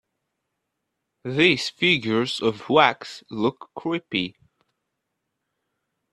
These 1.25 1.69
figures 1.69 2.41
of 2.41 2.67
wax 2.69 3.23
look 3.29 3.69
creepy. 3.75 4.35